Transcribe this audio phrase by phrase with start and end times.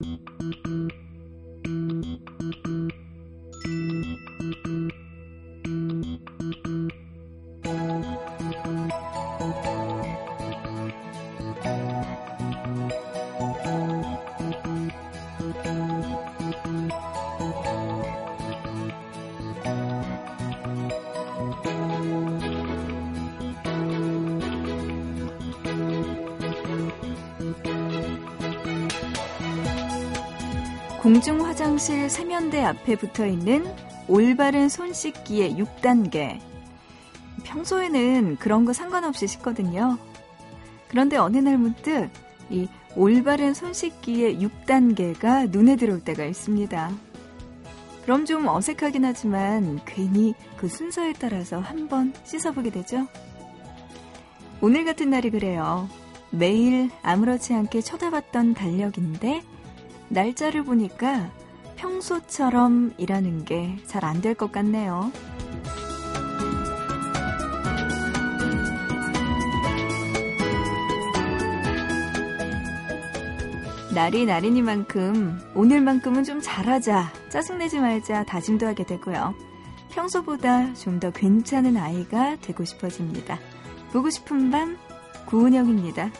[0.00, 0.37] 공중
[31.78, 33.64] 화장실 세면대 앞에 붙어 있는
[34.08, 36.40] 올바른 손 씻기의 6단계.
[37.44, 39.96] 평소에는 그런 거 상관없이 씻거든요.
[40.88, 42.10] 그런데 어느 날 문득
[42.50, 46.90] 이 올바른 손 씻기의 6단계가 눈에 들어올 때가 있습니다.
[48.02, 53.06] 그럼 좀 어색하긴 하지만 괜히 그 순서에 따라서 한번 씻어보게 되죠.
[54.60, 55.88] 오늘 같은 날이 그래요.
[56.30, 59.42] 매일 아무렇지 않게 쳐다봤던 달력인데
[60.08, 61.30] 날짜를 보니까
[61.78, 65.10] 평소처럼 일하는 게 잘 안 될 것 같네요.
[73.94, 79.34] 날이 날이니만큼 오늘만큼은 좀 잘하자, 짜증내지 말자 다짐도 하게 되고요.
[79.90, 83.38] 평소보다 좀 더 괜찮은 아이가 되고 싶어집니다.
[83.92, 84.76] 보고 싶은 밤,
[85.26, 86.10] 구은영입니다.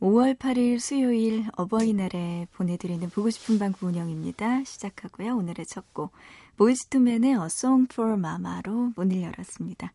[0.00, 4.64] 5월 8일 수요일 어버이날에 보내드리는 보고 싶은 방 구은영입니다.
[4.64, 5.36] 시작하고요.
[5.36, 6.12] 오늘의 첫 곡,
[6.56, 9.92] 보이즈투맨의 A Song for Mama로 문을 열었습니다.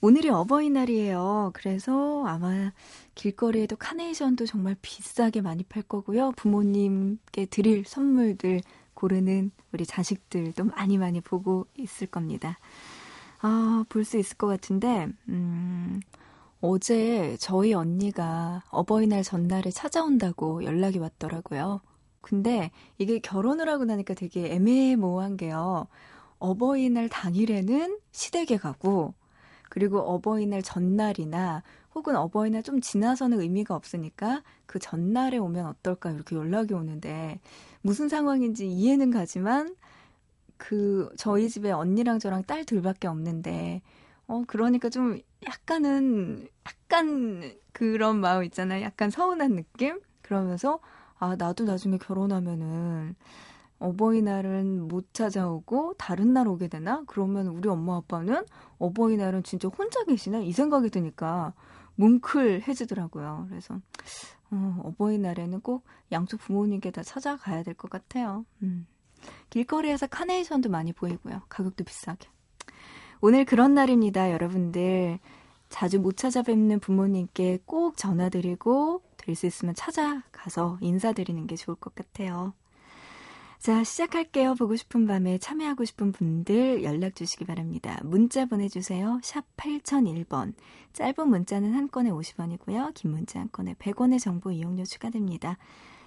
[0.00, 1.52] 오늘이 어버이날이에요.
[1.54, 2.72] 그래서 아마
[3.14, 6.32] 길거리에도 카네이션도 정말 비싸게 많이 팔 거고요.
[6.32, 8.60] 부모님께 드릴 선물들
[8.94, 12.58] 고르는 우리 자식들도 많이 많이 보고 있을 겁니다.
[13.40, 16.00] 아, 볼 수 있을 것 같은데, 음,
[16.64, 21.80] 어제 저희 언니가 어버이날 전날에 찾아온다고 연락이 왔더라고요.
[22.20, 25.88] 근데 이게 결혼을 하고 나니까 되게 애매모호한 게요.
[26.38, 29.14] 어버이날 당일에는 시댁에 가고,
[29.70, 31.64] 그리고 어버이날 전날이나
[31.96, 37.40] 혹은 어버이날 좀 지나서는 의미가 없으니까 그 전날에 오면 어떨까 이렇게 연락이 오는데
[37.80, 39.74] 무슨 상황인지 이해는 가지만
[40.58, 43.82] 그 저희 집에 언니랑 저랑 딸 둘밖에 없는데
[44.28, 48.82] 어 그러니까 좀 약간은 약간 그런 마음 있잖아요.
[48.82, 50.00] 약간 서운한 느낌?
[50.22, 50.80] 그러면서
[51.18, 53.14] 아 나도 나중에 결혼하면은
[53.78, 57.02] 어버이날은 못 찾아오고 다른 날 오게 되나?
[57.06, 58.44] 그러면 우리 엄마 아빠는
[58.78, 60.38] 어버이날은 진짜 혼자 계시나?
[60.38, 61.52] 이 생각이 드니까
[61.96, 63.46] 뭉클해지더라고요.
[63.48, 63.78] 그래서
[64.50, 68.44] 어, 어버이날에는 꼭 양쪽 부모님께 다 찾아가야 될 것 같아요.
[68.62, 68.86] 음.
[69.50, 71.42] 길거리에서 카네이션도 많이 보이고요.
[71.48, 72.28] 가격도 비싸게.
[73.24, 75.20] 오늘 그런 날입니다, 여러분들.
[75.68, 82.52] 자주 못 찾아뵙는 부모님께 꼭 전화드리고 될 수 있으면 찾아가서 인사드리는 게 좋을 것 같아요.
[83.60, 84.56] 자, 시작할게요.
[84.56, 88.00] 보고 싶은 밤에 참여하고 싶은 분들 연락 주시기 바랍니다.
[88.02, 89.20] 문자 보내주세요.
[89.22, 90.54] 샵 8001번.
[90.92, 92.92] 짧은 문자는 한 건에 50원이고요.
[92.94, 95.58] 긴 문자 한 건에 100원의 정보 이용료 추가됩니다.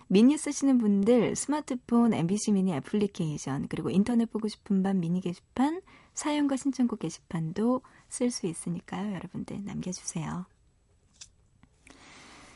[0.07, 5.81] 미니 쓰시는 분들 스마트폰 MBC 미니 애플리케이션 그리고 인터넷 보고 싶은 밤 미니 게시판
[6.15, 9.13] 사연과 신청곡 게시판도 쓸 수 있으니까요.
[9.13, 10.45] 여러분들 남겨주세요.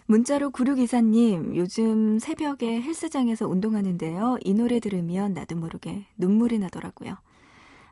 [0.07, 4.39] 문자로 구류기사님, 요즘 새벽에 헬스장에서 운동하는데요.
[4.43, 7.15] 이 노래 들으면 나도 모르게 눈물이 나더라고요.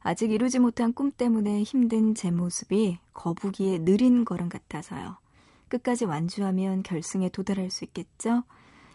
[0.02, 5.18] 아직 이루지 못한 꿈 때문에 힘든 제 모습이 거북이의 느린 걸음 같아서요.
[5.68, 8.44] 끝까지 완주하면 결승에 도달할 수 있겠죠?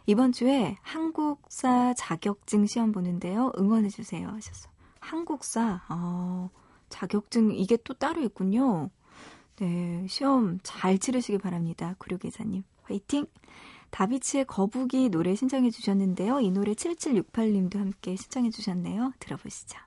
[0.07, 3.53] 이번 주에 한국사 자격증 시험 보는데요.
[3.57, 4.27] 응원해주세요.
[4.27, 4.69] 하셨어.
[4.99, 6.51] 한국사, 어,
[6.93, 8.91] 자격증 이게 또 따로 있군요.
[9.57, 11.97] 네, 시험 잘 치르시기 바랍니다.
[11.99, 12.63] 구류 기사님.
[12.83, 13.27] 화이팅!
[13.91, 16.41] 다비치의 거북이 노래 신청해 주셨는데요.
[16.41, 19.13] 이 노래 7768님도 함께 신청해 주셨네요.
[19.19, 19.79] 들어보시죠.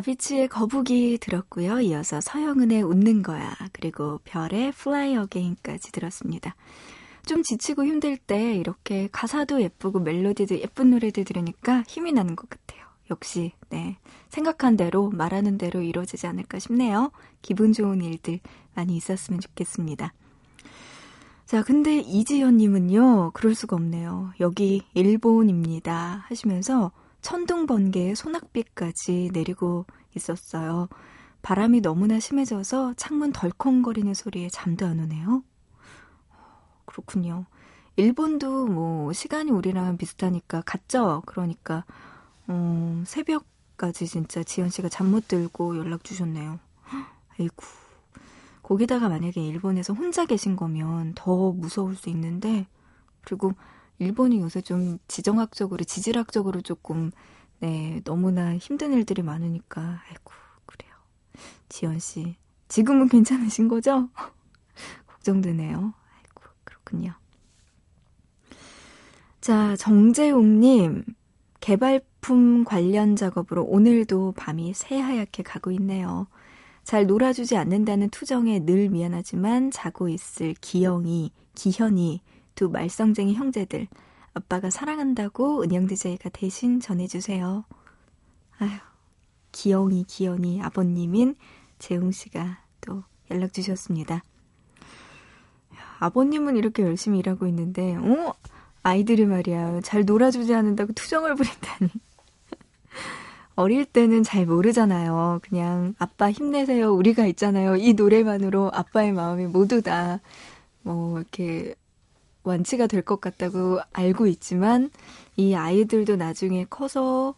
[0.00, 1.80] 다비치의 거북이 들었고요.
[1.80, 3.54] 이어서 서영은의 웃는 거야.
[3.72, 6.56] 그리고 별의 Fly Again까지 들었습니다.
[7.26, 12.80] 좀 지치고 힘들 때 이렇게 가사도 예쁘고 멜로디도 예쁜 노래들 들으니까 힘이 나는 것 같아요.
[13.10, 13.98] 역시 네
[14.30, 17.10] 생각한 대로 말하는 대로 이루어지지 않을까 싶네요.
[17.42, 18.40] 기분 좋은 일들
[18.74, 20.14] 많이 있었으면 좋겠습니다.
[21.44, 24.32] 자, 근데 이지연님은요, 그럴 수가 없네요.
[24.38, 26.24] 여기 일본입니다.
[26.28, 29.86] 하시면서 천둥 번개에 소낙비까지 내리고
[30.16, 30.88] 있었어요.
[31.42, 35.42] 바람이 너무나 심해져서 창문 덜컹거리는 소리에 잠도 안 오네요.
[36.84, 37.46] 그렇군요.
[37.96, 41.22] 일본도 뭐 시간이 우리랑 비슷하니까 같죠?
[41.26, 41.84] 그러니까
[42.46, 46.58] 어, 새벽까지 진짜 지연 씨가 잠 못 들고 연락 주셨네요.
[47.38, 47.56] 아이고.
[48.62, 52.66] 거기다가 만약에 일본에서 혼자 계신 거면 더 무서울 수 있는데
[53.22, 53.52] 그리고
[54.00, 57.12] 일본이 요새 좀 지정학적으로, 지질학적으로 조금,
[57.58, 60.32] 네, 너무나 힘든 일들이 많으니까, 아이고,
[60.64, 60.90] 그래요.
[61.68, 62.34] 지연 씨.
[62.68, 64.08] 지금은 괜찮으신 거죠?
[65.06, 65.76] 걱정되네요.
[65.76, 67.12] 아이고, 그렇군요.
[69.42, 71.04] 자, 정재웅님.
[71.60, 76.26] 개발품 관련 작업으로 오늘도 밤이 새하얗게 가고 있네요.
[76.84, 82.22] 잘 놀아주지 않는다는 투정에 늘 미안하지만 자고 있을 기영이, 기현이,
[82.54, 83.88] 두 말썽쟁이 형제들.
[84.32, 87.64] 아빠가 사랑한다고 은영 DJ가 대신 전해주세요.
[88.58, 88.70] 아휴,
[89.52, 91.34] 기영이, 기영이 아버님인
[91.78, 94.22] 재웅 씨가 또 연락 주셨습니다.
[95.98, 98.32] 아버님은 이렇게 열심히 일하고 있는데, 어?
[98.82, 99.80] 아이들이 말이야.
[99.82, 101.90] 잘 놀아주지 않는다고 투정을 부린다니.
[103.56, 105.40] 어릴 때는 잘 모르잖아요.
[105.42, 106.94] 그냥 아빠 힘내세요.
[106.94, 107.76] 우리가 있잖아요.
[107.76, 110.20] 이 노래만으로 아빠의 마음이 모두 다
[110.82, 111.74] 뭐 이렇게
[112.42, 114.90] 완치가 될 것 같다고 알고 있지만
[115.36, 117.34] 이 아이들도 나중에 커서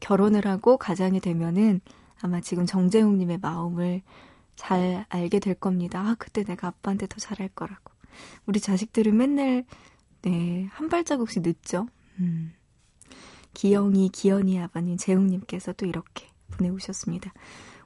[0.00, 1.80] 결혼을 하고 가장이 되면은
[2.20, 4.02] 아마 지금 정재웅님의 마음을
[4.56, 6.00] 잘 알게 될 겁니다.
[6.00, 7.92] 아, 그때 내가 아빠한테 더 잘할 거라고.
[8.46, 9.64] 우리 자식들은 맨날,
[10.22, 11.86] 네, 한 발자국씩 늦죠?
[12.20, 12.52] 음.
[13.52, 17.32] 기영이, 기현이 아버님, 재웅님께서 또 이렇게 보내오셨습니다.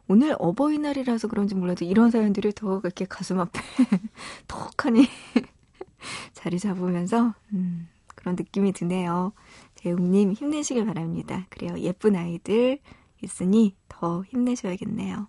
[0.08, 3.60] 오늘 어버이날이라서 그런지 몰라도 이런 사연들이 더 이렇게 가슴 앞에
[4.48, 5.06] 턱하니
[6.32, 9.32] 자리 잡으면서 음, 그런 느낌이 드네요.
[9.76, 11.46] 재웅님 힘내시길 바랍니다.
[11.50, 11.78] 그래요.
[11.78, 12.78] 예쁜 아이들
[13.22, 15.28] 있으니 더 힘내셔야겠네요.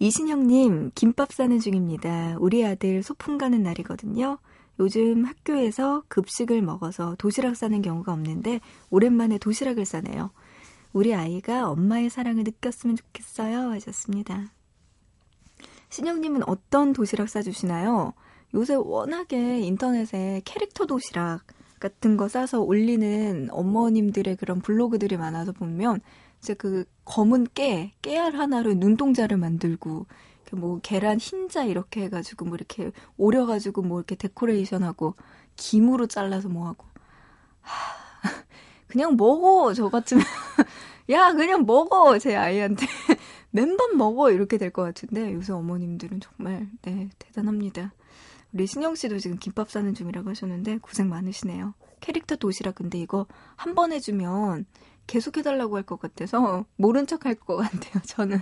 [0.00, 2.36] 이신영님, 김밥 싸는 중입니다.
[2.38, 4.38] 우리 아들 소풍 가는 날이거든요.
[4.78, 10.30] 요즘 학교에서 급식을 먹어서 도시락 싸는 경우가 없는데 오랜만에 도시락을 싸네요.
[10.92, 13.70] 우리 아이가 엄마의 사랑을 느꼈으면 좋겠어요.
[13.72, 14.52] 하셨습니다.
[15.90, 18.12] 신영님은 어떤 도시락 싸주시나요?
[18.54, 21.42] 요새 워낙에 인터넷에 캐릭터 도시락
[21.80, 26.00] 같은 거 싸서 올리는 어머님들의 그런 블로그들이 많아서 보면
[26.40, 30.06] 이제 그 검은 깨, 깨알 하나로 눈동자를 만들고
[30.52, 35.14] 뭐 계란 흰자 이렇게 해가지고 뭐 이렇게 오려가지고 뭐 이렇게 데코레이션하고
[35.56, 36.86] 김으로 잘라서 뭐 하고.
[37.62, 37.74] 하,
[38.88, 40.24] 그냥 먹어 저 같으면.
[41.10, 42.86] 야 그냥 먹어 제 아이한테.
[43.50, 47.92] 맨밥 먹어 이렇게 될 것 같은데 요새 어머님들은 정말 네 대단합니다.
[48.52, 51.74] 우리 신영 씨도 지금 김밥 싸는 중이라고 하셨는데 고생 많으시네요.
[52.00, 53.26] 캐릭터 도시락 근데 이거
[53.56, 54.66] 한 번 해주면
[55.06, 58.02] 계속 해달라고 할 것 같아서 모른 척 할 것 같아요.
[58.06, 58.40] 저는.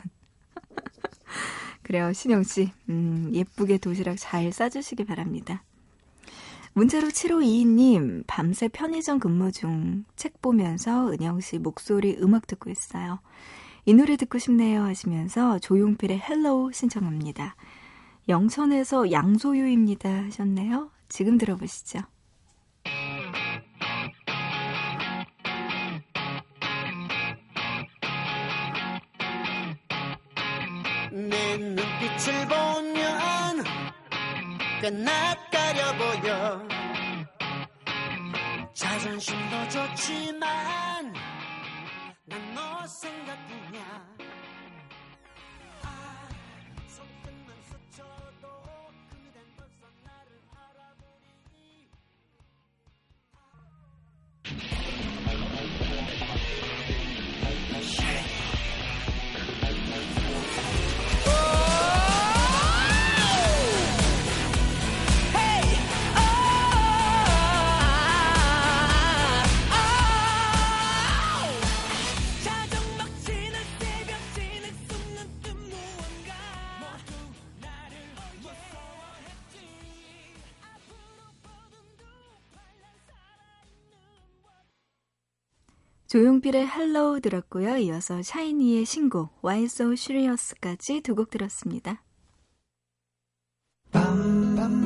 [1.83, 2.73] 그래요, 신영 씨.
[2.89, 5.63] 음, 예쁘게 도시락 잘 싸주시기 바랍니다.
[6.75, 13.21] 문자로 7522님, 밤새 편의점 근무 중 책 보면서 은영 씨 목소리 음악 듣고 있어요.
[13.87, 17.55] 이 노래 듣고 싶네요 하시면서 조용필의 Hello 신청합니다.
[18.29, 20.91] 영천에서 양소유입니다 하셨네요.
[21.09, 22.01] 지금 들어보시죠.
[31.13, 33.65] 내 눈빛을 보면
[34.83, 36.69] 꽤 낯가려 보여
[38.75, 41.13] 자존심도 좋지만
[42.27, 44.26] 난 너 생각뿐이야
[86.17, 87.77] 조용필의 Hello 들었고요.
[87.77, 92.03] 이어서 샤이니의 신곡 Why So Serious까지 두 곡 들었습니다.
[93.93, 94.79] 밤밤밤밤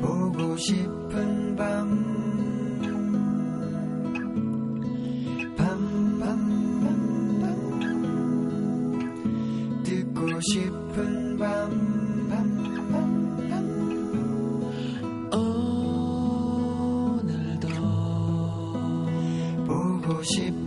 [0.00, 1.88] 보고 싶은 밤
[5.56, 6.62] 밤밤밤밤
[9.82, 11.87] 듣고 싶은 밤
[20.22, 20.57] 싶은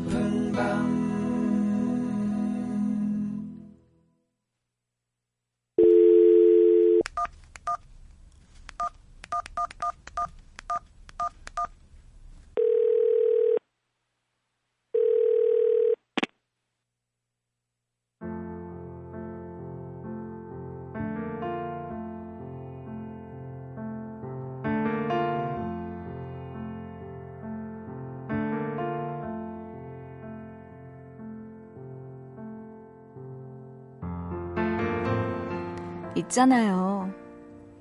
[36.31, 37.13] 있잖아요.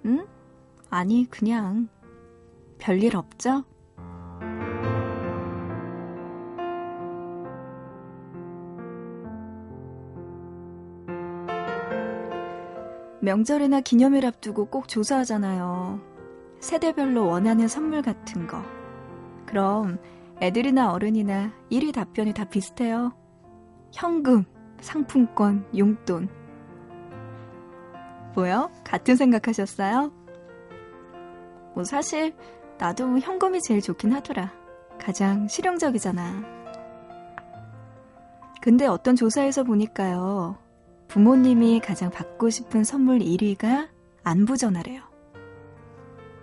[0.07, 0.26] 응?
[0.90, 1.88] 아니, 그냥.
[2.78, 3.64] 별일 없죠?
[13.21, 16.00] 명절이나 기념일 앞두고 꼭 조사하잖아요.
[16.59, 18.62] 세대별로 원하는 선물 같은 거.
[19.47, 19.99] 그럼
[20.40, 23.12] 애들이나 어른이나 1위 답변이 다 비슷해요.
[23.92, 24.45] 현금,
[24.80, 26.40] 상품권, 용돈.
[28.35, 28.71] 뭐요?
[28.85, 30.13] 같은 생각하셨어요?
[31.75, 32.35] 뭐 사실
[32.79, 34.53] 나도 현금이 제일 좋긴 하더라.
[34.99, 36.61] 가장 실용적이잖아.
[38.61, 40.59] 근데 어떤 조사에서 보니까요.
[41.09, 43.89] 부모님이 가장 받고 싶은 선물 1위가
[44.23, 45.03] 안부 전화래요.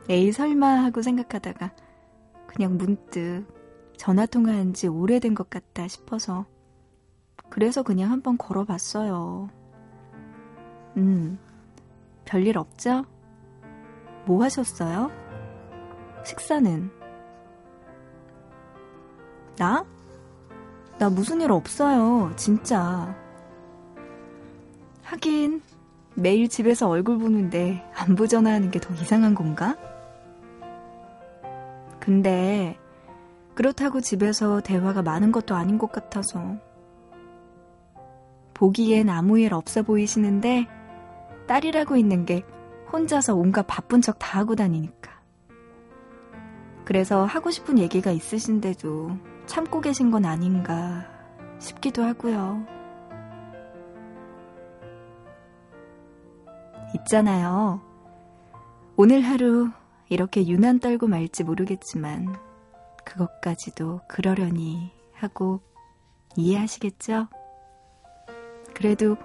[0.10, 1.74] 에이 설마 하고 생각하다가
[2.48, 3.46] 그냥 문득
[3.98, 6.46] 전화 통화한 지 오래된 것 같다 싶어서
[7.50, 9.50] 그래서 그냥 한번 걸어봤어요.
[10.98, 11.38] 음,
[12.27, 13.05] 별일 없죠?
[14.25, 15.10] 뭐 하셨어요?
[16.24, 16.91] 식사는?
[19.57, 19.86] 나?
[21.00, 23.15] 나 무슨 일 없어요, 진짜.
[25.03, 25.62] 하긴,
[26.15, 29.77] 매일 집에서 얼굴 보는데 안부 전화하는 게 더 이상한 건가?
[32.00, 32.77] 근데,
[33.55, 36.57] 그렇다고 집에서 대화가 많은 것도 아닌 것 같아서.
[38.53, 40.67] 보기엔 아무 일 없어 보이시는데,
[41.48, 42.46] 딸이라고 있는 게
[42.92, 45.18] 혼자서 온갖 바쁜 척 다 하고 다니니까.
[46.86, 51.06] 그래서 하고 싶은 얘기가 있으신데도 참고 계신 건 아닌가
[51.60, 52.66] 싶기도 하고요.
[56.96, 57.82] 있잖아요.
[58.96, 59.70] 오늘 하루
[60.10, 62.36] 이렇게 유난 떨고 말지 모르겠지만
[63.04, 65.62] 그것까지도 그러려니 하고
[66.36, 67.27] 이해하시겠죠?
[68.74, 69.18] 그래도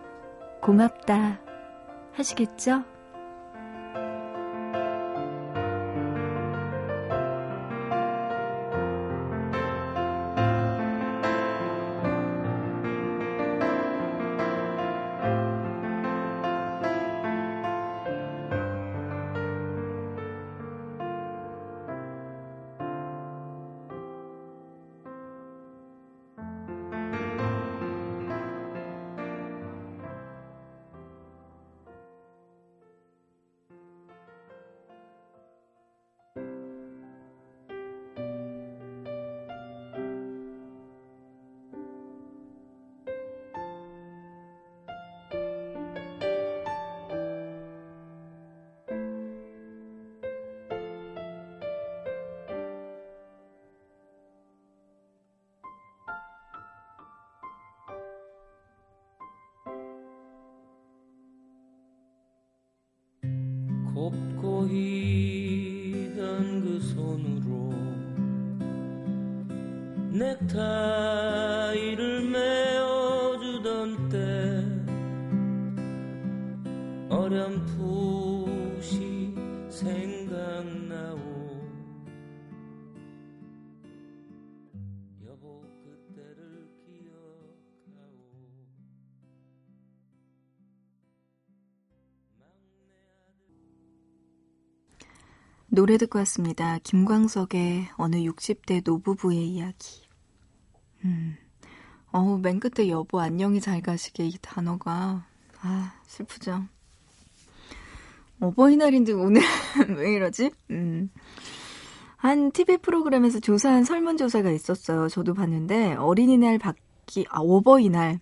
[0.61, 1.51] 고맙다
[2.14, 2.85] 하시겠죠?
[64.02, 66.18] 곱고 희한
[66.61, 67.71] 그 손으로
[70.11, 71.22] 넥타이
[95.75, 96.79] 노래 듣고 왔습니다.
[96.83, 100.02] 김광석의 어느 60대 노부부의 이야기.
[101.02, 101.38] 음.
[102.12, 105.25] 어우, 맨 끝에 여보 안녕히 잘 가시게 이 단어가
[105.62, 106.67] 아, 슬프죠.
[108.38, 109.41] 어버이날인데 오늘
[109.97, 110.50] 왜 이러지?
[110.73, 111.09] 음.
[112.19, 115.09] 한 TV 프로그램에서 조사한 설문조사가 있었어요.
[115.09, 118.21] 저도 봤는데 어린이날 받기 아 어버이날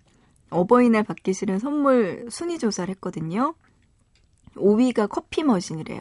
[0.51, 3.55] 어버이날 받기 싫은 선물 순위 조사를 했거든요.
[4.55, 5.99] 5위가 커피 머신이래요.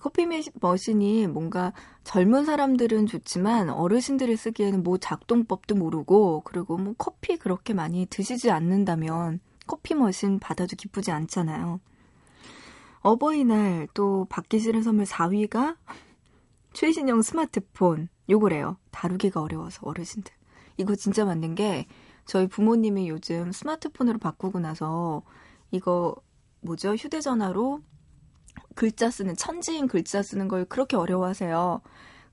[0.00, 1.72] 커피 머신이 뭔가
[2.04, 9.40] 젊은 사람들은 좋지만 어르신들이 쓰기에는 뭐 작동법도 모르고 그리고 뭐 커피 그렇게 많이 드시지 않는다면
[9.66, 11.80] 커피 머신 받아도 기쁘지 않잖아요.
[13.00, 15.76] 어버이날 또 받기 싫은 선물 4위가
[16.72, 18.78] 최신형 스마트폰 요거래요.
[18.90, 20.32] 다루기가 어려워서 어르신들.
[20.78, 21.86] 이거 진짜 맞는 게
[22.24, 25.22] 저희 부모님이 요즘 스마트폰으로 바꾸고 나서
[25.70, 26.14] 이거
[26.60, 26.94] 뭐죠?
[26.94, 27.80] 휴대전화로
[28.74, 31.80] 글자 쓰는 천지인 글자 쓰는 걸 그렇게 어려워하세요.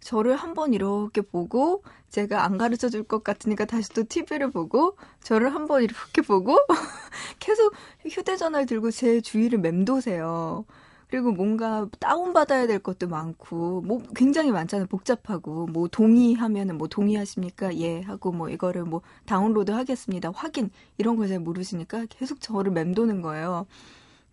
[0.02, 5.54] 저를 한번 이렇게 보고 제가 안 가르쳐 줄 것 같으니까 다시 또 TV를 보고 저를
[5.56, 6.58] 한번 이렇게 보고
[7.40, 7.74] 계속
[8.08, 10.66] 휴대전화를 들고 제 주위를 맴도세요.
[11.10, 14.86] 그리고 뭔가 다운받아야 될 것도 많고, 뭐 굉장히 많잖아요.
[14.88, 15.66] 복잡하고.
[15.68, 17.76] 뭐 동의하면은 뭐 동의하십니까?
[17.78, 18.02] 예.
[18.02, 20.32] 하고 뭐 이거를 뭐 다운로드 하겠습니다.
[20.36, 20.70] 확인.
[21.00, 23.66] 이런 걸 잘 모르시니까 계속 저를 맴도는 거예요.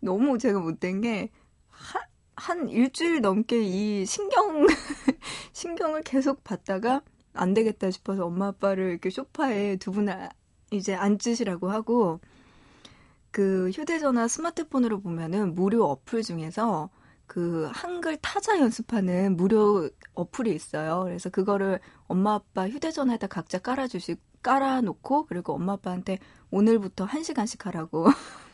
[0.01, 1.31] 너무 제가 못된 게,
[1.77, 2.01] 하,
[2.37, 4.67] 한 일주일 넘게 이 신경,
[5.53, 10.29] 신경을 계속 받다가 안 되겠다 싶어서 엄마 아빠를 이렇게 소파에 두 분을
[10.71, 12.21] 이제 앉으시라고 하고,
[13.31, 16.89] 그 휴대전화 스마트폰으로 보면은 무료 어플 중에서
[17.27, 21.03] 그 한글 타자 연습하는 무료 어플이 있어요.
[21.05, 26.19] 그래서 그거를 엄마 아빠 휴대전화에다 각자 깔아주시 깔아놓고 그리고 엄마 아빠한테
[26.51, 28.07] 오늘부터 한 시간씩 하라고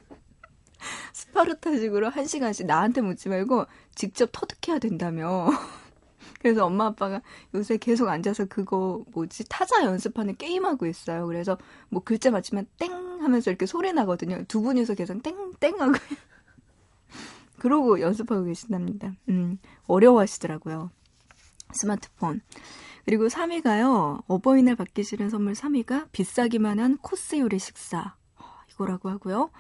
[1.13, 5.49] 스파르타식으로 한 시간씩 나한테 묻지 말고 직접 터득해야 된다며.
[6.41, 7.23] 그래서 엄마 아빠가
[7.55, 11.27] 요새 계속 앉아서 그거 뭐지 타자 연습하는 게임하고 있어요.
[11.27, 11.57] 그래서
[11.89, 14.45] 뭐 글자 맞추면 땡 하면서 이렇게 소리 나거든요.
[14.49, 15.93] 두 분이서 계속 땡땡 하고
[17.59, 19.15] 그러고 연습하고 계신답니다.
[19.29, 20.91] 음, 어려워하시더라고요.
[21.73, 22.41] 스마트폰.
[23.05, 24.23] 그리고 3위가요.
[24.27, 28.17] 어버이날 받기 싫은 선물 3위가 비싸기만 한 코스 요리 식사.
[28.71, 29.51] 이거라고 하고요.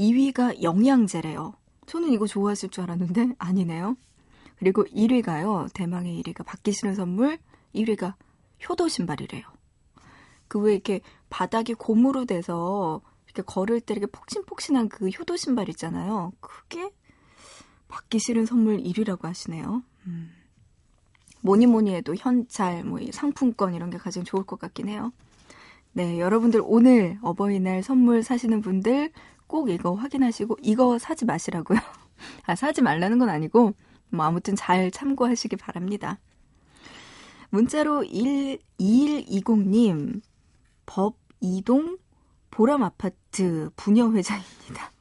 [0.00, 1.54] 2위가 영양제래요.
[1.86, 3.96] 저는 이거 좋아하실 줄 알았는데 아니네요.
[4.58, 5.72] 그리고 1위가요.
[5.74, 7.38] 대망의 1위가 받기 싫은 선물
[7.74, 8.14] 1위가
[8.68, 9.42] 효도 신발이래요.
[10.48, 16.32] 그 왜 이렇게 바닥이 고무로 돼서 이렇게 걸을 때 이렇게 폭신폭신한 그 효도 신발 있잖아요.
[16.40, 16.90] 그게
[17.88, 19.82] 받기 싫은 선물 1위라고 하시네요.
[20.06, 20.32] 음.
[21.42, 25.12] 뭐니 뭐니 해도 현찰, 뭐 상품권 이런 게 가장 좋을 것 같긴 해요.
[25.92, 29.12] 네, 여러분들 오늘 어버이날 선물 사시는 분들
[29.50, 31.76] 꼭 이거 확인하시고 이거 사지 마시라고요.
[32.46, 33.74] 아, 사지 말라는 건 아니고
[34.10, 36.20] 뭐 아무튼 잘 참고하시기 바랍니다.
[37.50, 40.22] 문자로 1, 2120님,
[40.86, 41.98] 법 이동
[42.52, 44.92] 보람 아파트 부녀회장입니다.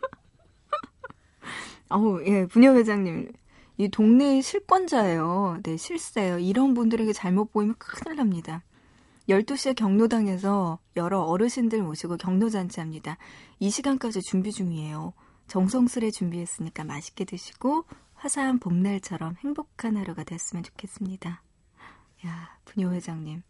[1.90, 3.32] 어우, 예, 부녀회장님.
[3.78, 5.60] 이 동네의 실권자예요.
[5.62, 6.40] 네, 실세요.
[6.40, 8.64] 이런 분들에게 잘못 보이면 큰일 납니다.
[9.30, 13.16] 12시에 경로당에서 여러 어르신들 모시고 경로잔치 합니다.
[13.60, 15.12] 이 시간까지 준비 중이에요.
[15.46, 21.42] 정성스레 준비했으니까 맛있게 드시고 화사한 봄날처럼 행복한 하루가 됐으면 좋겠습니다.
[22.26, 23.42] 야, 분녀 회장님.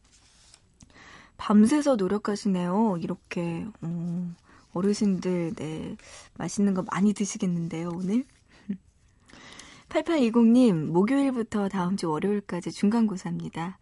[1.39, 2.99] 밤새서 노력하시네요.
[3.01, 4.35] 이렇게 어,
[4.75, 5.97] 어르신들 네
[6.37, 8.25] 맛있는 거 많이 드시겠는데요, 오늘.
[9.89, 13.79] 8820님, 목요일부터 다음 주 월요일까지 중간고사입니다.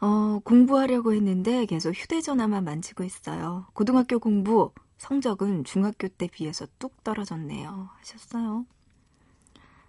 [0.00, 3.66] 어, 공부하려고 했는데 계속 휴대전화만 만지고 있어요.
[3.74, 7.90] 고등학교 공부 성적은 중학교 때 비해서 뚝 떨어졌네요.
[7.98, 8.66] 하셨어요.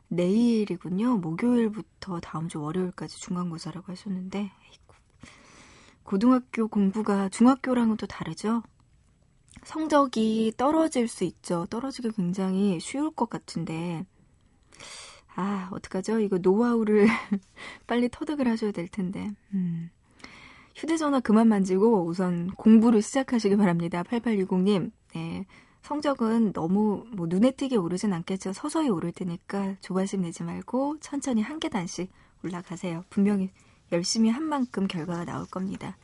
[0.09, 1.17] 내일이군요.
[1.17, 4.51] 목요일부터 다음 주 월요일까지 중간고사라고 하셨는데,
[6.03, 8.63] 고등학교 공부가 중학교랑은 또 다르죠?
[9.63, 11.65] 성적이 떨어질 수 있죠.
[11.69, 14.05] 떨어지기 굉장히 쉬울 것 같은데,
[15.35, 16.19] 아, 어떡하죠?
[16.19, 17.07] 이거 노하우를
[17.87, 19.29] 빨리 터득을 하셔야 될 텐데.
[19.53, 19.89] 음.
[20.75, 24.03] 휴대전화 그만 만지고 우선 공부를 시작하시기 바랍니다.
[24.03, 24.91] 8820님.
[25.13, 25.45] 네.
[25.81, 28.53] 성적은 너무 뭐 눈에 띄게 오르진 않겠죠.
[28.53, 32.11] 서서히 오를 테니까 조바심 내지 말고 천천히 한 계단씩
[32.43, 33.03] 올라가세요.
[33.09, 33.49] 분명히
[33.91, 35.97] 열심히 한 만큼 결과가 나올 겁니다.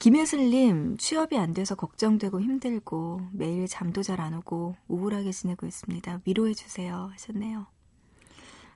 [0.00, 6.22] 김혜슬님, 취업이 안 돼서 걱정되고 힘들고 매일 잠도 잘 안 오고 우울하게 지내고 있습니다.
[6.26, 7.10] 위로해주세요.
[7.12, 7.66] 하셨네요.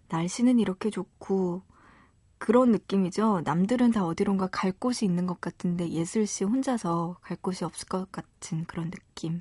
[0.09, 1.63] 날씨는 이렇게 좋고
[2.39, 3.43] 그런 느낌이죠.
[3.45, 8.11] 남들은 다 어디론가 갈 곳이 있는 것 같은데 예슬 씨 혼자서 갈 곳이 없을 것
[8.13, 9.41] 같은 그런 느낌.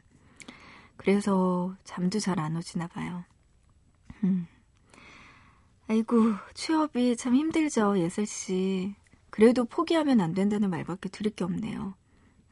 [0.97, 3.23] 그래서 잠도 잘 안 오시나 봐요.
[4.23, 4.47] 음.
[5.87, 6.15] 아이고,
[6.53, 8.95] 취업이 참 힘들죠, 예슬 씨.
[9.29, 11.95] 그래도 포기하면 안 된다는 말밖에 들을 게 없네요.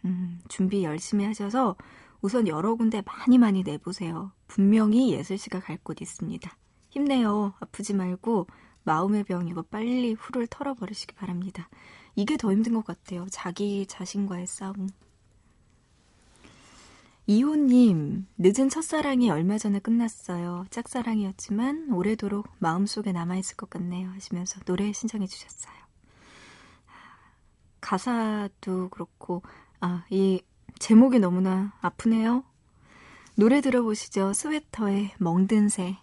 [0.05, 1.75] 음, 준비 열심히 하셔서
[2.21, 4.31] 우선 여러 군데 많이 많이 내보세요.
[4.47, 6.55] 분명히 예슬 씨가 갈 곳 있습니다.
[6.89, 7.53] 힘내요.
[7.59, 8.47] 아프지 말고
[8.83, 11.69] 마음의 병 이거 빨리 후를 털어버리시기 바랍니다.
[12.15, 13.25] 이게 더 힘든 것 같아요.
[13.29, 14.89] 자기 자신과의 싸움.
[17.25, 20.65] 이호님, 늦은 첫사랑이 얼마 전에 끝났어요.
[20.69, 24.09] 짝사랑이었지만 오래도록 마음속에 남아있을 것 같네요.
[24.09, 25.73] 하시면서 노래 신청해 주셨어요.
[27.79, 29.41] 가사도 그렇고,
[29.79, 30.41] 아, 이
[30.79, 32.43] 제목이 너무나 아프네요.
[33.35, 34.33] 노래 들어보시죠.
[34.33, 35.97] 스웨터의 멍든 새.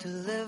[0.00, 0.39] to live.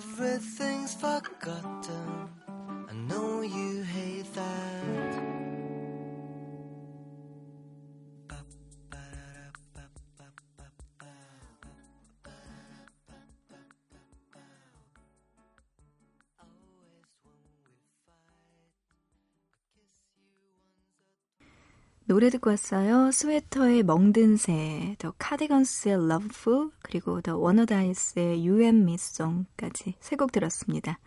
[22.12, 23.10] 노래 듣고 왔어요.
[23.10, 30.30] 스웨터의 멍든 새, 더 카디건스의 Loveful, 그리고 더 워너다이스의 You and Me Song까지 세 곡
[30.30, 30.98] 들었습니다.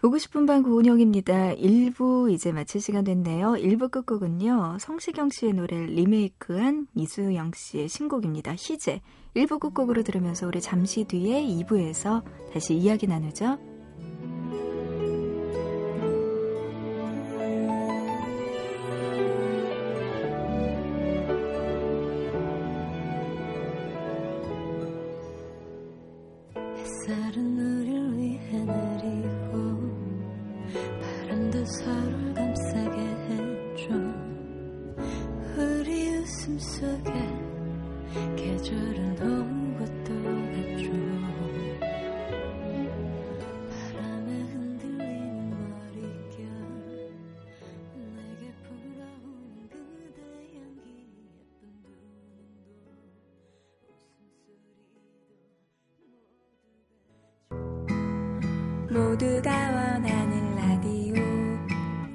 [0.00, 1.54] 보고 싶은 방 고은영입니다.
[1.54, 3.52] 1부 이제 마칠 시간 됐네요.
[3.52, 4.78] 1부 끝곡은요.
[4.80, 8.56] 성시경 씨의 노래를 리메이크한 이수영 씨의 신곡입니다.
[8.56, 9.02] 희재.
[9.36, 13.75] 1부 끝곡으로 들으면서 우리 잠시 뒤에 2부에서 다시 이야기 나누죠.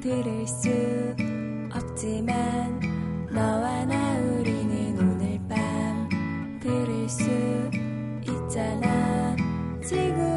[0.02, 0.68] 들을 수
[1.72, 2.80] 없지만
[3.30, 6.10] 너와 나 우리는 오늘 밤
[6.60, 7.24] 들을 수
[8.24, 9.36] 있잖아.
[9.80, 10.31] 지구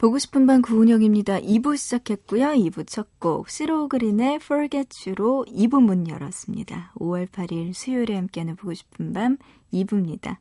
[0.00, 1.40] 보고 싶은 밤 구은영입니다.
[1.40, 2.52] 2부 시작했고요.
[2.52, 6.94] 2부 첫 곡, 시로그린의 Forget You로 2부 문 열었습니다.
[6.96, 9.36] 5월 8일 수요일에 함께하는 보고 싶은 밤
[9.74, 10.38] 2부입니다.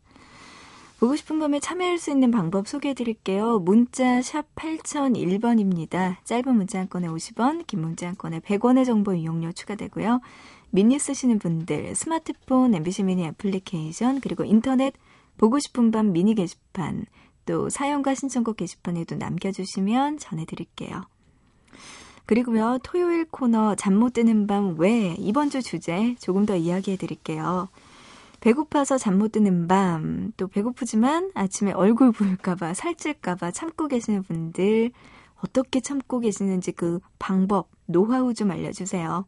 [1.01, 3.59] 보고 싶은 밤에 참여할 수 있는 방법 소개해 드릴게요.
[3.59, 6.15] 문자 샵 8001번입니다.
[6.23, 10.21] 짧은 문자 한 건에 50원, 긴 문자 한 건에 100원의 정보 이용료 추가되고요.
[10.69, 14.93] 미니 쓰시는 분들, 스마트폰, MBC 미니 애플리케이션, 그리고 인터넷
[15.37, 17.05] 보고 싶은 밤 미니 게시판,
[17.49, 21.01] 또 사연과 신청곡 게시판에도 남겨주시면 전해드릴게요.
[22.27, 27.67] 그리고요, 토요일 코너 잠 못 드는 밤 왜 이번 주 주제 조금 더 이야기해 드릴게요.
[28.39, 34.91] 배고파서 잠 못 드는 밤, 또 배고프지만 아침에 얼굴 부을까봐, 살찔까봐 참고 계시는 분들,
[35.43, 39.25] 어떻게 참고 계시는지 그 방법, 노하우 좀 알려주세요.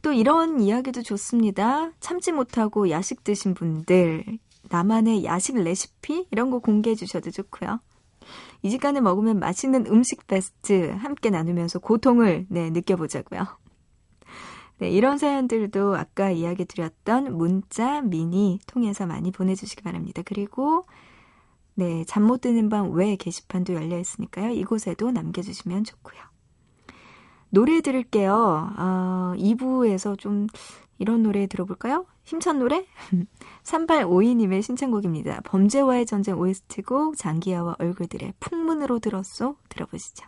[0.00, 1.90] 또 이런 이야기도 좋습니다.
[2.00, 4.38] 참지 못하고 야식 드신 분들,
[4.70, 7.80] 나만의 야식 레시피 이런 거 공개해 주셔도 좋고요.
[8.62, 13.46] 이 시간에 먹으면 맛있는 음식 베스트 함께 나누면서 고통을 네, 느껴보자고요.
[14.78, 20.22] 네, 이런 사연들도 아까 이야기 드렸던 문자, 미니 통해서 많이 보내주시기 바랍니다.
[20.24, 20.86] 그리고
[21.74, 24.50] 네, 잠 못 드는 밤 외 게시판도 열려 있으니까요.
[24.50, 26.20] 이곳에도 남겨주시면 좋고요.
[27.50, 28.72] 노래 들을게요.
[28.76, 30.46] 아, 2부에서 좀
[30.98, 32.06] 이런 노래 들어볼까요?
[32.30, 32.86] 힘찬 노래?
[33.64, 35.40] 3852님의 신청곡입니다.
[35.44, 40.26] 범죄와의 전쟁 OST곡 장기하와 얼굴들의 풍문으로 들었소 들어보시죠.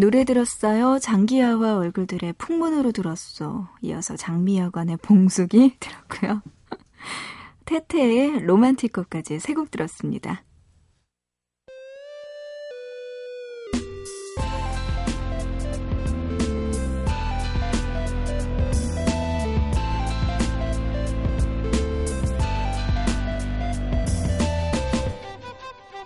[0.00, 1.00] 노래 들었어요.
[1.00, 3.68] 장기하와 얼굴들의 풍문으로 들었어.
[3.82, 6.40] 이어서 장미여관의 봉숙이 들었고요.
[7.64, 8.42] 태태의
[8.88, 10.44] 것까지 세 곡 들었습니다.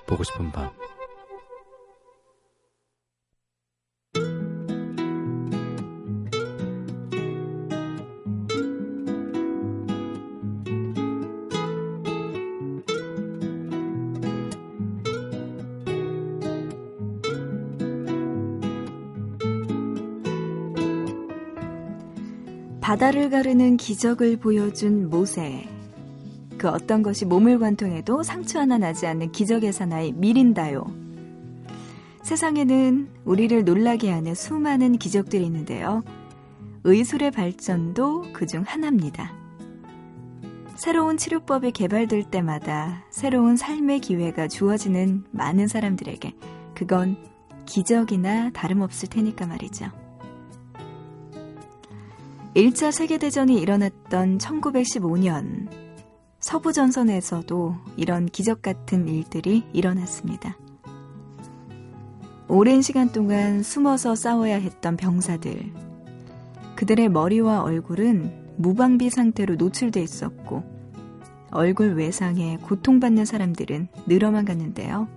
[0.07, 0.71] 보고 싶은 밤
[22.93, 25.67] 바다를 가르는 기적을 보여준 모세.
[26.59, 30.85] 그 어떤 것이 몸을 관통해도 상처 하나 나지 않는 기적의 사나이 미린다요.
[32.21, 36.03] 세상에는 우리를 놀라게 하는 수많은 기적들이 있는데요.
[36.85, 39.33] 의술의 발전도 그 중 하나입니다.
[40.77, 46.35] 새로운 치료법이 개발될 때마다 새로운 삶의 기회가 주어지는 많은 사람들에게
[46.75, 47.17] 그건
[47.65, 50.02] 기적이나 다름없을 테니까 말이죠.
[52.55, 55.71] 1차 세계대전이 일어났던 1915년,
[56.39, 60.59] 서부 전선에서도 이런 기적 같은 일들이 일어났습니다.
[62.49, 65.73] 오랜 시간 동안 숨어서 싸워야 했던 병사들,
[66.77, 70.63] 그들의 머리와 얼굴은 무방비 상태로 노출돼 있었고,
[71.53, 75.09] 얼굴 외상에 고통받는 사람들은 늘어만 갔는데요.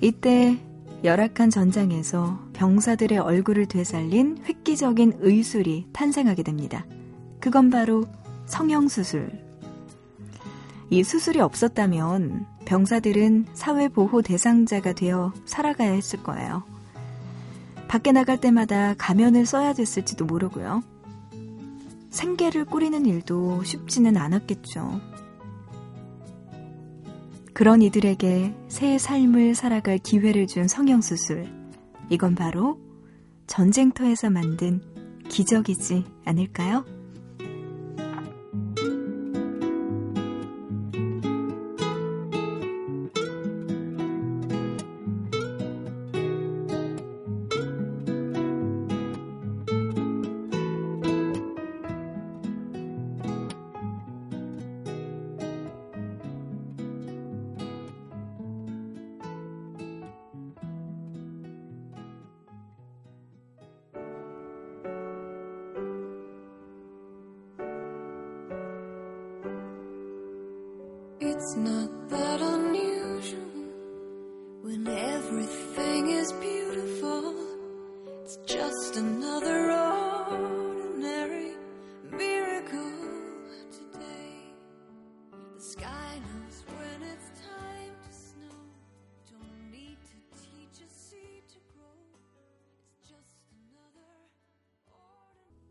[0.00, 0.56] 이때
[1.02, 6.84] 열악한 전장에서 병사들의 얼굴을 되살린 획기적인 의술이 탄생하게 됩니다.
[7.40, 8.04] 그건 바로
[8.44, 9.30] 성형수술.
[10.90, 16.62] 이 수술이 없었다면 병사들은 사회보호 대상자가 되어 살아가야 했을 거예요.
[17.88, 20.82] 밖에 나갈 때마다 가면을 써야 됐을지도 모르고요.
[22.10, 25.00] 생계를 꾸리는 일도 쉽지는 않았겠죠.
[27.54, 31.59] 그런 이들에게 새 삶을 살아갈 기회를 준 성형수술.
[32.10, 32.78] 이건 바로
[33.46, 34.82] 전쟁터에서 만든
[35.28, 36.84] 기적이지 않을까요?
[71.69, 73.39] not that unusual
[74.63, 77.35] when everything is beautiful.
[78.23, 81.53] It's just another ordinary
[82.09, 82.97] miracle
[83.69, 84.33] today.
[85.55, 88.57] The sky knows when it's time to snow.
[89.29, 91.93] Don't need to teach a seed to grow.
[92.89, 94.09] It's just another
[94.89, 95.69] ordinary.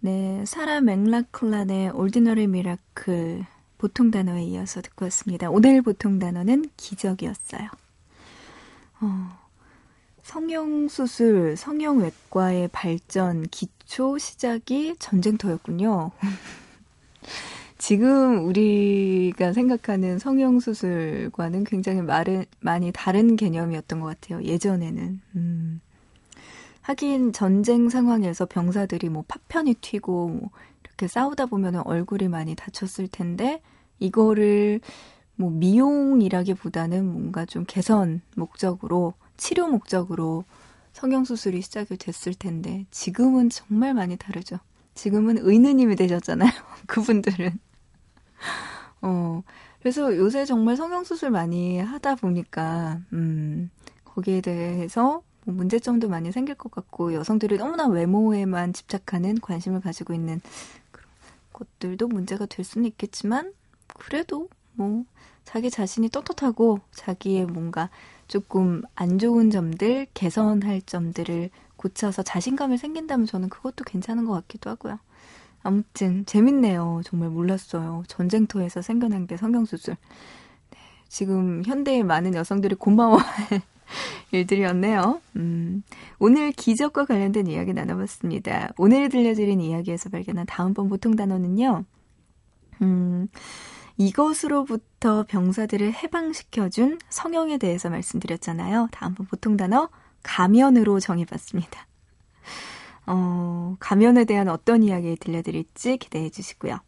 [0.00, 3.46] 네, 사라 맥락클란의 올디너리 미라클
[3.85, 5.51] 보통 단어에 이어서 듣고 왔습니다.
[5.51, 7.69] 오늘 보통 단어는 기적이었어요.
[8.99, 9.29] 어,
[10.23, 16.09] 성형수술, 성형외과의 발전, 기초 시작이 전쟁터였군요.
[17.77, 24.41] 지금 우리가 생각하는 성형수술과는 굉장히 마른, 많이 다른 개념이었던 것 같아요.
[24.41, 25.21] 예전에는.
[25.35, 25.79] 음.
[26.81, 30.49] 하긴 전쟁 상황에서 병사들이 뭐 파편이 튀고 뭐
[30.83, 33.61] 이렇게 싸우다 보면 얼굴이 많이 다쳤을 텐데
[33.99, 34.81] 이거를
[35.35, 40.45] 뭐 미용이라기보다는 뭔가 좀 개선 목적으로 치료 목적으로
[40.93, 44.59] 성형수술이 시작이 됐을 텐데 지금은 정말 많이 다르죠.
[44.95, 46.49] 지금은 의느님이 되셨잖아요.
[46.87, 47.59] 그분들은.
[49.01, 49.43] 어,
[49.79, 53.69] 그래서 요새 정말 성형수술 많이 하다 보니까, 음,
[54.05, 60.41] 거기에 대해서 뭐 문제점도 많이 생길 것 같고, 여성들이 너무나 외모에만 집착하는 관심을 가지고 있는
[60.91, 61.07] 그런
[61.51, 63.53] 것들도 문제가 될 수는 있겠지만,
[63.97, 65.05] 그래도 뭐,
[65.43, 67.89] 자기 자신이 떳떳하고, 자기의 뭔가
[68.27, 74.99] 조금 안 좋은 점들, 개선할 점들을 고쳐서 자신감이 생긴다면 저는 그것도 괜찮은 것 같기도 하고요.
[75.63, 77.01] 아무튼 재밌네요.
[77.05, 78.03] 정말 몰랐어요.
[78.07, 79.95] 전쟁터에서 생겨난 게 성형수술.
[80.71, 80.77] 네,
[81.07, 83.61] 지금 현대의 많은 여성들이 고마워할
[84.31, 85.21] 일들이었네요.
[85.37, 85.83] 음,
[86.19, 88.73] 오늘 기적과 관련된 이야기 나눠봤습니다.
[88.77, 91.83] 오늘 들려드린 이야기에서 발견한 다음번 보통 단어는요.
[92.81, 93.27] 음,
[93.97, 98.89] 이것으로부터 병사들을 해방시켜준 성형에 대해서 말씀드렸잖아요.
[98.91, 99.89] 다음번 보통 단어
[100.23, 101.87] 가면으로 정해봤습니다.
[103.07, 106.79] 어, 가면에 대한 어떤 이야기 들려드릴지 기대해 주시고요.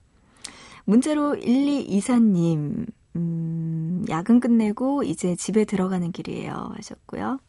[0.85, 6.71] 문자로 1224님, 음, 야근 끝내고 이제 집에 들어가는 길이에요.
[6.75, 7.39] 하셨고요.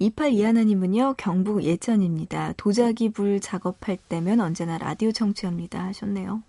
[0.00, 2.54] 2821님은요, 경북 예천입니다.
[2.56, 5.84] 도자기 불 작업할 때면 언제나 라디오 청취합니다.
[5.84, 6.42] 하셨네요.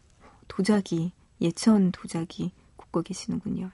[0.48, 3.66] 도자기, 예천 도자기 굽고 계시는군요.
[3.66, 3.72] 야.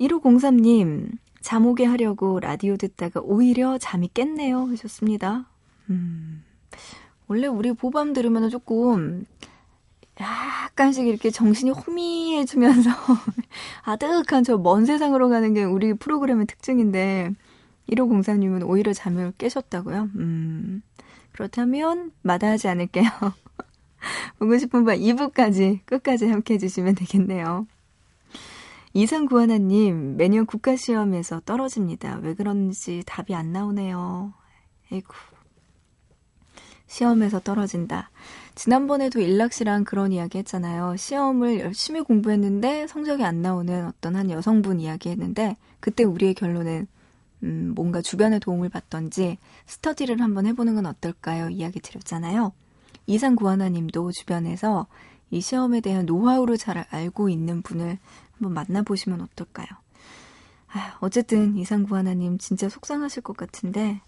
[0.00, 4.66] 1503님, 잠 오게 하려고 라디오 듣다가 오히려 잠이 깼네요.
[4.68, 5.46] 하셨습니다.
[5.90, 6.42] 음,
[7.26, 9.26] 원래 우리 보밤 들으면 조금
[10.20, 12.90] 약간씩 이렇게 정신이 호미해지면서
[13.82, 17.32] 아득한 저 먼 세상으로 가는 게 우리 프로그램의 특징인데
[17.90, 20.10] 1503님은 오히려 잠을 깨셨다고요?
[20.16, 20.82] 음,
[21.32, 23.04] 그렇다면 마다하지 않을게요.
[24.38, 27.66] 보고 싶은 밤 2부까지 끝까지 함께 해주시면 되겠네요.
[28.92, 32.20] 이상구하나님, 매년 국가시험에서 떨어집니다.
[32.22, 34.32] 왜 그런지 답이 안 나오네요.
[34.92, 35.14] 에이구.
[36.86, 38.10] 시험에서 떨어진다.
[38.54, 40.94] 지난번에도 일락 씨랑 그런 이야기 했잖아요.
[40.96, 46.86] 시험을 열심히 공부했는데 성적이 안 나오는 어떤 한 여성분 이야기 했는데, 그때 우리의 결론은,
[47.42, 51.50] 음, 뭔가 주변의 도움을 받던지, 스터디를 한번 해보는 건 어떨까요?
[51.50, 52.52] 이야기 드렸잖아요.
[53.06, 54.86] 이상 구하나님도 주변에서
[55.30, 57.98] 이 시험에 대한 노하우를 잘 알고 있는 분을
[58.32, 59.66] 한번 만나보시면 어떨까요?
[60.72, 64.00] 아, 어쨌든 이상 구 하나님 진짜 속상하실 것 같은데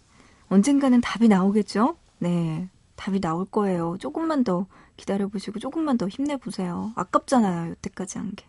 [0.49, 1.97] 언젠가는 답이 나오겠죠?
[2.19, 3.97] 네, 답이 나올 거예요.
[3.99, 4.65] 조금만 더
[4.97, 6.91] 기다려보시고 조금만 더 힘내보세요.
[6.95, 8.45] 아깝잖아요, 여태까지 한 게.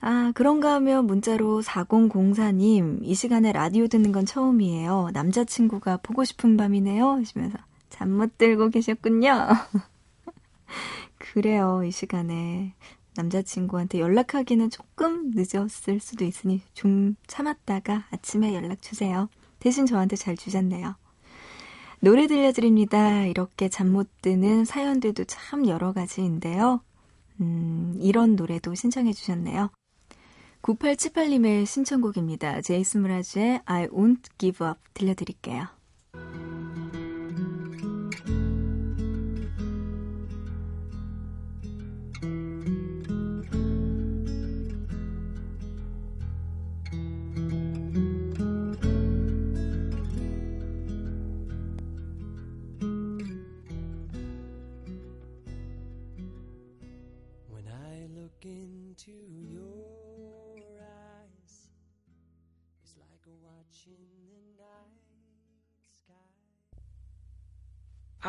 [0.00, 5.10] 아, 그런가 하면 문자로 4004님, 이 시간에 라디오 듣는 건 처음이에요.
[5.12, 7.10] 남자친구가 보고 싶은 밤이네요.
[7.10, 7.58] 하시면서
[7.98, 9.48] 잠 못 들고 계셨군요.
[11.18, 12.74] 그래요, 이 시간에.
[13.16, 19.28] 남자친구한테 연락하기는 조금 늦었을 수도 있으니 좀 참았다가 아침에 연락 주세요.
[19.58, 20.94] 대신 저한테 잘 주셨네요.
[22.00, 23.24] 노래 들려드립니다.
[23.24, 26.80] 이렇게 잠 못 드는 사연들도 참 여러 가지인데요.
[27.40, 29.70] 음, 이런 노래도 신청해 주셨네요.
[30.62, 32.60] 9878님의 신청곡입니다.
[32.62, 35.77] 제이슨 무라즈의 I won't give up 들려드릴게요.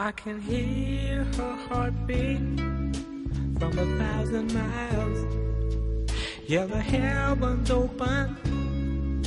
[0.10, 2.40] I can hear her heartbeat
[3.60, 5.20] from a thousand miles.
[6.48, 9.22] Yeah, the heavens open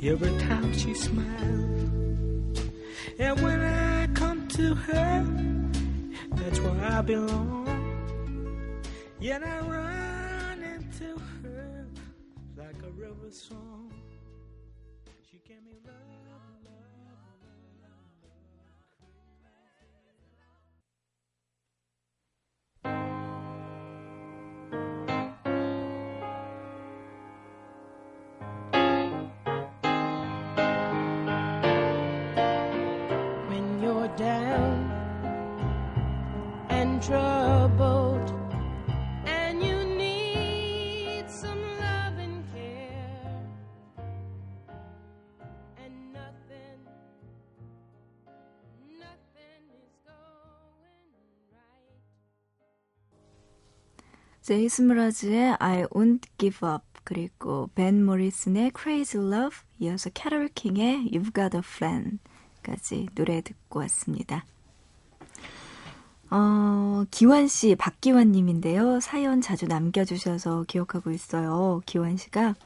[0.00, 2.60] every time she smiles.
[3.18, 5.26] And when I come to her,
[6.36, 8.84] that's where I belong.
[9.18, 11.86] Yet I run into her
[12.56, 13.92] like a river song.
[15.28, 16.09] She gave me love,
[54.50, 61.32] 제이슨 무라즈의 I won't give up 그리고 벤 모리슨의 Crazy Love 이어서 캐롤 킹의 You've
[61.32, 64.44] Got a Friend까지 노래 듣고 왔습니다.
[66.30, 68.98] 어, 기환 씨, 박기환 님인데요.
[68.98, 71.80] 사연 자주 남겨주셔서 기억하고 있어요.
[71.86, 72.56] 기환 씨가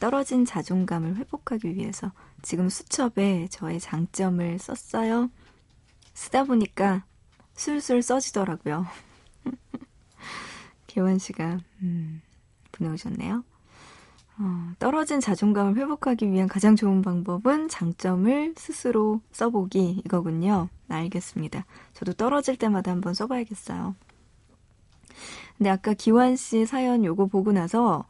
[0.00, 5.28] 떨어진 자존감을 회복하기 위해서 지금 수첩에 저의 장점을 썼어요.
[6.14, 7.04] 쓰다 보니까
[7.52, 8.86] 술술 써지더라고요.
[10.94, 12.22] 기환 씨가 음,
[12.70, 13.42] 보내오셨네요.
[14.38, 20.68] 어, 떨어진 자존감을 회복하기 위한 가장 좋은 방법은 장점을 스스로 써보기 이거군요.
[20.88, 21.66] 알겠습니다.
[21.94, 23.96] 저도 떨어질 때마다 한번 써봐야겠어요.
[25.58, 28.04] 근데 아까 기환 씨 사연 요거 보고 나서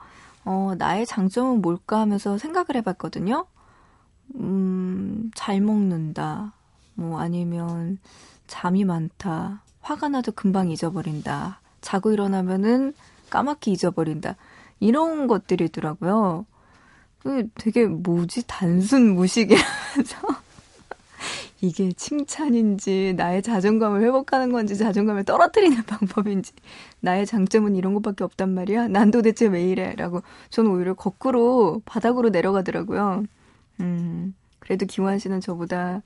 [0.45, 3.47] 어, 나의 장점은 뭘까 하면서 생각을 해봤거든요.
[4.35, 6.53] 음, 잘 먹는다.
[6.95, 7.99] 뭐 아니면
[8.47, 9.63] 잠이 많다.
[9.81, 11.64] 화가 나도 금방 잊어버린다.
[11.85, 12.95] 자고 일어나면은
[13.29, 14.37] 까맣게 잊어버린다.
[14.81, 16.47] 이런 것들이더라고요.
[17.21, 18.47] 그 되게 뭐지?
[18.47, 20.19] 단순 무식이라면서.
[21.61, 26.53] 이게 칭찬인지, 나의 자존감을 회복하는 건지, 자존감을 떨어뜨리는 방법인지,
[27.01, 28.89] 나의 장점은 이런 것밖에 없단 말이야?
[28.89, 29.95] 난 도대체 왜 이래?
[29.97, 33.25] 라고, 저는 오히려 거꾸로 바닥으로 내려가더라고요.
[33.81, 36.03] 음, 그래도 기환 씨는 저보다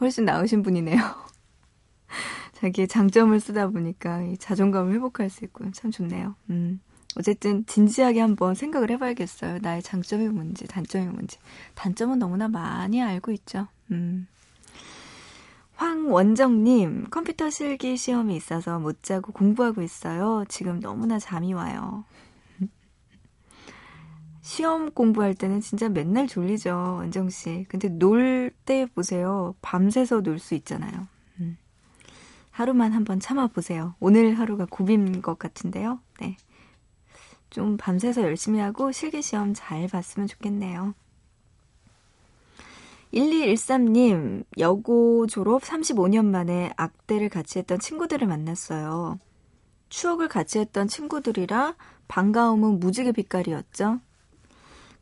[0.00, 0.96] 훨씬 나으신 분이네요.
[2.56, 6.34] 자기의 장점을 쓰다 보니까 이 자존감을 회복할 수 있고 참 좋네요.
[6.50, 6.80] 음.
[7.18, 9.58] 어쨌든 진지하게 한번 생각을 해봐야겠어요.
[9.60, 11.38] 나의 장점이 뭔지, 단점이 뭔지.
[11.74, 13.68] 단점은 너무나 많이 알고 있죠.
[13.90, 14.26] 음.
[15.74, 20.44] 황원정님, 컴퓨터 실기 시험이 있어서 못 자고 공부하고 있어요.
[20.48, 22.04] 지금 너무나 잠이 와요.
[24.40, 27.66] 시험 공부할 때는 진짜 맨날 졸리죠, 원정씨.
[27.68, 29.54] 근데 놀 때 보세요.
[29.60, 31.06] 밤새서 놀 수 있잖아요.
[32.56, 32.60] 음.
[32.60, 33.94] 하루만 한번 참아보세요.
[34.00, 36.00] 오늘 하루가 고비인 것 같은데요.
[36.20, 36.36] 네.
[37.50, 40.94] 좀 밤새서 열심히 하고 실기시험 잘 봤으면 좋겠네요.
[43.12, 49.18] 1213님, 여고 졸업 35년 만에 악대를 같이 했던 친구들을 만났어요.
[49.88, 51.76] 추억을 같이 했던 친구들이라
[52.08, 54.00] 반가움은 무지개 빛깔이었죠.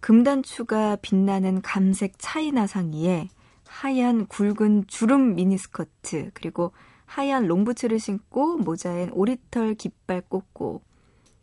[0.00, 3.28] 금단추가 빛나는 감색 차이나 상의에
[3.66, 6.72] 하얀 굵은 주름 미니스커트, 그리고
[7.07, 10.82] 하얀 롱부츠를 신고 모자엔 오리털 깃발 꽂고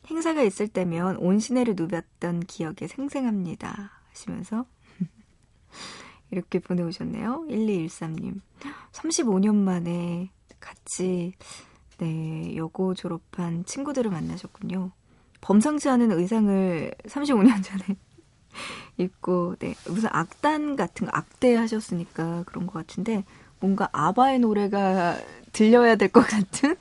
[0.10, 3.92] 행사가 있을 때면 온 시내를 누볐던 기억이 생생합니다.
[4.10, 4.66] 하시면서
[6.32, 7.46] 이렇게 보내오셨네요.
[7.50, 8.42] 1213님.
[8.92, 11.34] 35년 만에 같이
[11.98, 14.92] 네, 여고 졸업한 친구들을 만나셨군요.
[15.42, 17.98] 범상치 않은 의상을 35년 전에
[18.98, 23.24] 입고 네, 무슨 악단 같은 거 악대 하셨으니까 그런 것 같은데
[23.60, 25.18] 뭔가 아바의 노래가
[25.54, 26.76] 들려야 될 것 같은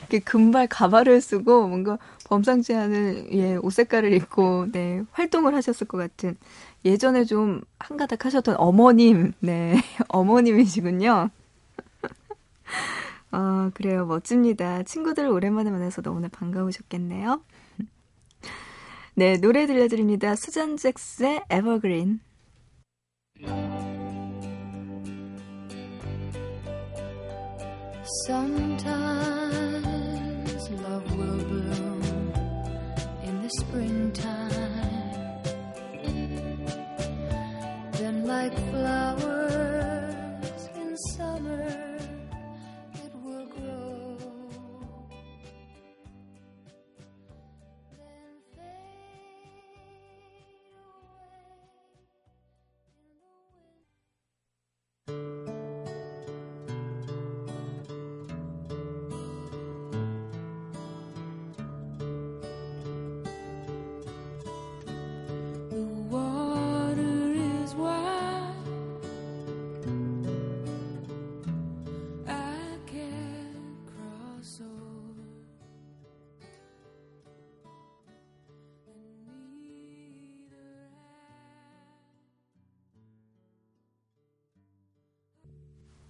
[0.00, 5.98] 이렇게 금발 가발을 쓰고 뭔가 범상치 않은 예, 옷 색깔을 입고 네, 활동을 하셨을 것
[5.98, 6.36] 같은
[6.84, 9.76] 예전에 좀 한가닥 하셨던 어머님, 네,
[10.08, 11.30] 어머님이시군요.
[13.30, 14.06] 아, 그래요.
[14.06, 14.82] 멋집니다.
[14.84, 17.42] 친구들 오랜만에 만나서 너무나 반가우셨겠네요.
[19.16, 20.34] 네, 노래 들려드립니다.
[20.36, 22.20] 수잔 잭스의 에버그린.
[28.26, 29.50] Sometimes
[30.70, 32.02] love will bloom
[33.22, 34.50] in the springtime.
[37.92, 39.63] Then, like flowers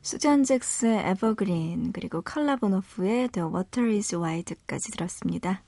[0.04, 5.62] 수잔 잭스의 에버그린 그리고 칼라 보노프의 The Water is Wide까지 들었습니다.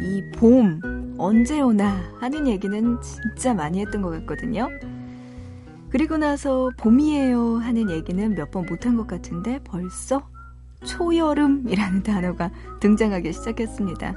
[0.00, 0.80] 이 봄
[1.18, 4.68] 언제 오나 하는 얘기는 진짜 많이 했던 것 같거든요.
[5.90, 10.28] 그리고 나서 봄이에요 하는 얘기는 몇 번 못한 것 같은데 벌써
[10.84, 14.14] 초여름이라는 단어가 등장하기 시작했습니다.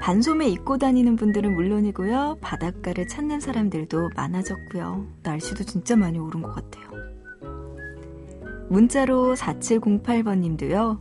[0.00, 2.38] 반소매 입고 다니는 분들은 물론이고요.
[2.40, 5.06] 바닷가를 찾는 사람들도 많아졌고요.
[5.22, 6.84] 날씨도 진짜 많이 오른 것 같아요.
[8.68, 11.00] 문자로 4708번 님도요.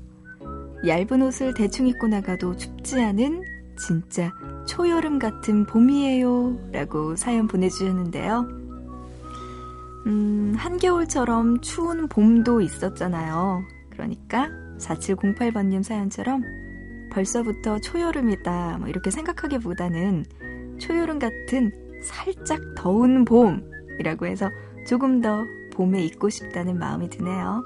[0.86, 3.44] 얇은 옷을 대충 입고 나가도 춥지 않은
[3.78, 4.32] 진짜
[4.68, 6.72] 초여름 같은 봄이에요.
[6.72, 8.48] 라고 사연 보내주셨는데요.
[10.06, 13.64] 음, 한겨울처럼 추운 봄도 있었잖아요.
[13.94, 16.44] 그러니까 4708번님 사연처럼
[17.12, 20.26] 벌써부터 초여름이다 뭐 이렇게 생각하기보다는
[20.80, 21.72] 초여름 같은
[22.04, 24.50] 살짝 더운 봄이라고 해서
[24.88, 27.64] 조금 더 봄에 있고 싶다는 마음이 드네요.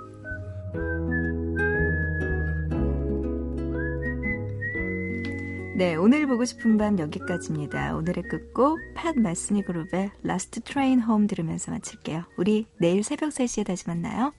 [5.78, 7.96] 네, 오늘 보고 싶은 밤 여기까지입니다.
[7.96, 12.24] 오늘의 끝곡 팟 마스니 그룹의 Last Train Home 들으면서 마칠게요.
[12.36, 14.34] 우리 내일 새벽 3시에 다시 만나요.